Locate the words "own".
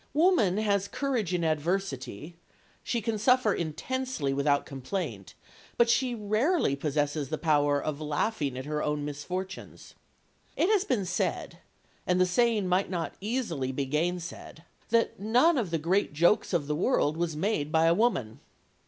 8.81-9.05